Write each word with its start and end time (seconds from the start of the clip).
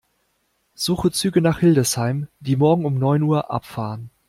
Suche 0.73 1.11
Züge 1.11 1.41
nach 1.43 1.59
Hildesheim, 1.59 2.27
die 2.39 2.55
morgen 2.55 2.85
um 2.85 2.95
neun 2.97 3.21
Uhr 3.21 3.51
abfahren. 3.51 4.09